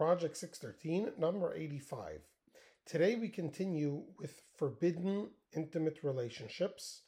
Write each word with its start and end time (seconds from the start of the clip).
Project 0.00 0.38
613, 0.38 1.12
number 1.18 1.54
85. 1.54 2.22
Today 2.86 3.16
we 3.16 3.28
continue 3.28 4.04
with 4.18 4.40
forbidden 4.56 5.28
intimate 5.54 5.98
relationships, 6.02 7.02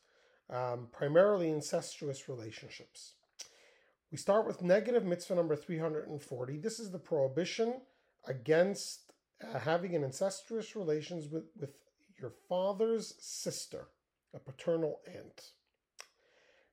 um, 0.50 0.88
primarily 0.92 1.48
incestuous 1.48 2.28
relationships. 2.28 3.14
We 4.10 4.18
start 4.18 4.46
with 4.46 4.60
negative 4.60 5.06
mitzvah 5.06 5.36
number 5.36 5.56
340. 5.56 6.58
This 6.58 6.78
is 6.78 6.90
the 6.90 6.98
prohibition 6.98 7.80
against 8.28 9.14
uh, 9.42 9.58
having 9.58 9.96
an 9.96 10.04
incestuous 10.04 10.76
relations 10.76 11.32
with, 11.32 11.44
with 11.58 11.74
your 12.20 12.34
father's 12.46 13.14
sister, 13.18 13.86
a 14.34 14.38
paternal 14.38 15.00
aunt. 15.06 15.52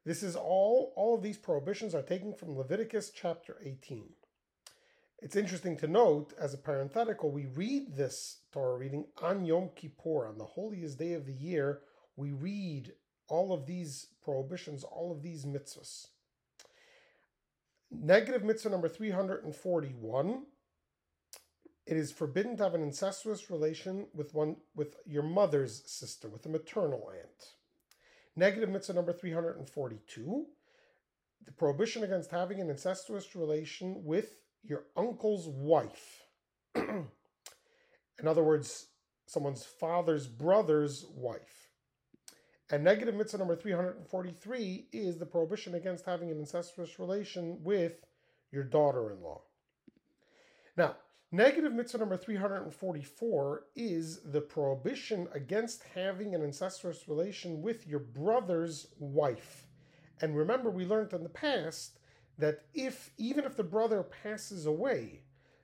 This 0.04 0.22
is 0.22 0.36
all, 0.36 0.92
all 0.98 1.16
of 1.16 1.24
these 1.24 1.38
prohibitions 1.38 1.96
are 1.96 2.02
taken 2.02 2.34
from 2.34 2.58
Leviticus 2.58 3.10
chapter 3.10 3.56
18. 3.64 4.04
It's 5.22 5.36
interesting 5.36 5.76
to 5.78 5.88
note, 5.88 6.34
as 6.40 6.54
a 6.54 6.58
parenthetical, 6.58 7.30
we 7.30 7.46
read 7.48 7.98
this 7.98 8.40
Torah 8.54 8.78
reading 8.78 9.06
on 9.22 9.44
Yom 9.44 9.70
Kippur, 9.76 10.26
on 10.26 10.38
the 10.38 10.46
holiest 10.46 10.98
day 10.98 11.12
of 11.14 11.26
the 11.26 11.34
year. 11.34 11.82
We 12.16 12.32
read 12.32 12.94
all 13.28 13.52
of 13.52 13.66
these 13.66 14.08
prohibitions, 14.24 14.86
all 14.86 15.12
of 15.12 15.22
these 15.22 15.46
mitzvahs. 15.46 16.08
Negative 17.92 18.44
mitzvah 18.44 18.70
number 18.70 18.88
341. 18.88 20.44
It 21.86 21.98
is 21.98 22.12
forbidden 22.12 22.56
to 22.58 22.64
have 22.64 22.76
an 22.76 22.84
incestuous 22.84 23.50
relation 23.50 24.08
with 24.14 24.34
one 24.34 24.58
with 24.74 24.96
your 25.06 25.24
mother's 25.24 25.84
sister, 25.86 26.30
with 26.30 26.46
a 26.46 26.50
maternal 26.50 27.12
aunt. 27.14 27.56
Negative 28.38 28.70
mitzvah 28.70 28.94
number 28.94 29.12
342. 29.12 30.46
The 31.46 31.52
prohibition 31.52 32.04
against 32.04 32.32
having 32.32 32.62
an 32.62 32.70
incestuous 32.70 33.36
relation 33.36 34.06
with 34.06 34.36
your 34.64 34.84
uncle's 34.96 35.48
wife. 35.48 36.24
In 36.76 37.08
other 38.28 38.44
words, 38.44 38.88
someone's 39.26 39.64
father's 39.64 40.28
brother's 40.28 41.06
wife. 41.16 41.70
And 42.72 42.84
negative 42.84 43.16
mitzvah 43.16 43.40
number 43.40 43.56
343 43.56 44.88
is 44.92 45.18
the 45.18 45.26
prohibition 45.26 45.74
against 45.76 46.06
having 46.06 46.30
an 46.30 46.38
incestuous 46.38 47.00
relation 47.00 47.64
with 47.64 48.06
your 48.52 48.64
daughter 48.64 49.12
in 49.12 49.22
law. 49.22 49.42
Now, 50.78 50.96
negative 51.32 51.74
mitzvah 51.74 52.00
number 52.00 52.18
344 52.18 53.64
is 53.76 54.22
the 54.24 54.42
prohibition 54.42 55.28
against 55.34 55.84
having 55.96 56.36
an 56.36 56.42
incestuous 56.42 57.08
relation 57.08 57.62
with 57.62 57.88
your 57.88 58.00
brother's 58.00 58.88
wife. 59.00 59.68
And 60.22 60.36
remember, 60.36 60.70
we 60.70 60.86
learned 60.86 61.14
in 61.14 61.24
the 61.24 61.30
past 61.30 61.99
that 62.40 62.62
if 62.74 63.12
even 63.18 63.46
if 63.46 63.56
the 63.56 63.64
brother 63.64 64.02
passes 64.02 64.66
away, 64.66 65.22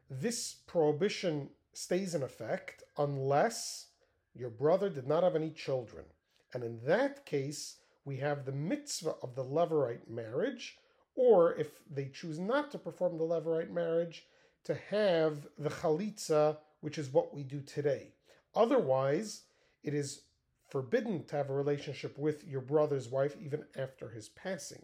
this 0.09 0.57
prohibition 0.67 1.49
stays 1.73 2.13
in 2.13 2.21
effect 2.21 2.83
unless 2.97 3.87
your 4.33 4.49
brother 4.49 4.89
did 4.89 5.07
not 5.07 5.23
have 5.23 5.35
any 5.35 5.49
children. 5.49 6.05
And 6.53 6.63
in 6.63 6.79
that 6.85 7.25
case, 7.25 7.77
we 8.03 8.17
have 8.17 8.45
the 8.45 8.51
mitzvah 8.51 9.15
of 9.23 9.35
the 9.35 9.43
levirate 9.43 10.09
marriage, 10.09 10.77
or 11.15 11.55
if 11.55 11.81
they 11.89 12.09
choose 12.13 12.37
not 12.37 12.71
to 12.71 12.77
perform 12.77 13.17
the 13.17 13.23
levirate 13.23 13.71
marriage, 13.71 14.27
to 14.65 14.75
have 14.89 15.47
the 15.57 15.69
chalitza, 15.69 16.57
which 16.81 16.97
is 16.97 17.13
what 17.13 17.33
we 17.33 17.43
do 17.43 17.61
today. 17.61 18.13
Otherwise, 18.53 19.43
it 19.83 19.93
is 19.93 20.21
forbidden 20.69 21.23
to 21.25 21.35
have 21.35 21.49
a 21.49 21.53
relationship 21.53 22.17
with 22.17 22.45
your 22.45 22.61
brother's 22.61 23.07
wife 23.07 23.35
even 23.41 23.63
after 23.77 24.09
his 24.09 24.29
passing. 24.29 24.83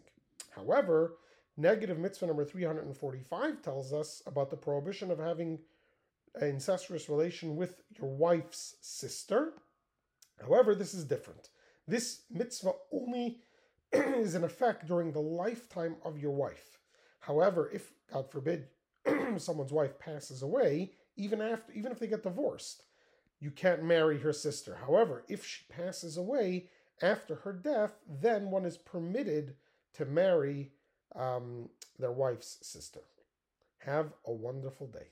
However, 0.50 1.16
Negative 1.62 1.96
mitzvah 1.96 2.26
number 2.26 2.44
345 2.44 3.62
tells 3.62 3.92
us 3.92 4.20
about 4.26 4.50
the 4.50 4.56
prohibition 4.56 5.12
of 5.12 5.20
having 5.20 5.60
an 6.34 6.48
incestuous 6.48 7.08
relation 7.08 7.54
with 7.54 7.84
your 7.96 8.10
wife's 8.10 8.74
sister. 8.80 9.52
However, 10.40 10.74
this 10.74 10.92
is 10.92 11.04
different. 11.04 11.50
This 11.86 12.22
mitzvah 12.32 12.72
only 12.90 13.42
is 13.92 14.34
in 14.34 14.42
effect 14.42 14.88
during 14.88 15.12
the 15.12 15.20
lifetime 15.20 15.94
of 16.04 16.18
your 16.18 16.32
wife. 16.32 16.80
However, 17.20 17.70
if, 17.72 17.92
God 18.12 18.28
forbid, 18.28 18.66
someone's 19.36 19.72
wife 19.72 19.96
passes 20.00 20.42
away, 20.42 20.90
even 21.14 21.40
after 21.40 21.72
even 21.74 21.92
if 21.92 22.00
they 22.00 22.08
get 22.08 22.24
divorced, 22.24 22.82
you 23.38 23.52
can't 23.52 23.84
marry 23.84 24.18
her 24.18 24.32
sister. 24.32 24.80
However, 24.84 25.22
if 25.28 25.46
she 25.46 25.62
passes 25.68 26.16
away 26.16 26.70
after 27.00 27.36
her 27.36 27.52
death, 27.52 28.00
then 28.08 28.50
one 28.50 28.64
is 28.64 28.78
permitted 28.78 29.54
to 29.92 30.04
marry 30.04 30.72
um, 31.14 31.68
their 31.98 32.12
wife's 32.12 32.58
sister. 32.62 33.00
Have 33.78 34.12
a 34.26 34.32
wonderful 34.32 34.86
day. 34.86 35.08